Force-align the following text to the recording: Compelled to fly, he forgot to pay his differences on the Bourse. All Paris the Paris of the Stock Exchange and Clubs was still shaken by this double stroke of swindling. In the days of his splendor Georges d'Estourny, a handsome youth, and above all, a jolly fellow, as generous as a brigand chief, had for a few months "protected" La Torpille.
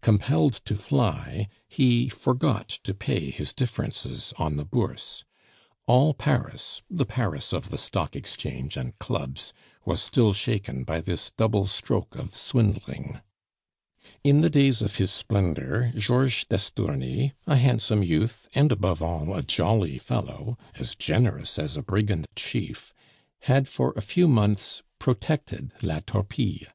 Compelled 0.00 0.54
to 0.64 0.76
fly, 0.76 1.46
he 1.68 2.08
forgot 2.08 2.66
to 2.68 2.94
pay 2.94 3.28
his 3.30 3.52
differences 3.52 4.32
on 4.38 4.56
the 4.56 4.64
Bourse. 4.64 5.24
All 5.86 6.14
Paris 6.14 6.80
the 6.88 7.04
Paris 7.04 7.52
of 7.52 7.68
the 7.68 7.76
Stock 7.76 8.16
Exchange 8.16 8.78
and 8.78 8.98
Clubs 8.98 9.52
was 9.84 10.00
still 10.02 10.32
shaken 10.32 10.84
by 10.84 11.02
this 11.02 11.32
double 11.32 11.66
stroke 11.66 12.16
of 12.16 12.34
swindling. 12.34 13.20
In 14.22 14.40
the 14.40 14.48
days 14.48 14.80
of 14.80 14.96
his 14.96 15.12
splendor 15.12 15.92
Georges 15.94 16.46
d'Estourny, 16.48 17.34
a 17.46 17.56
handsome 17.58 18.02
youth, 18.02 18.48
and 18.54 18.72
above 18.72 19.02
all, 19.02 19.36
a 19.36 19.42
jolly 19.42 19.98
fellow, 19.98 20.56
as 20.76 20.94
generous 20.94 21.58
as 21.58 21.76
a 21.76 21.82
brigand 21.82 22.26
chief, 22.34 22.94
had 23.40 23.68
for 23.68 23.92
a 23.96 24.00
few 24.00 24.28
months 24.28 24.82
"protected" 24.98 25.72
La 25.82 26.00
Torpille. 26.00 26.68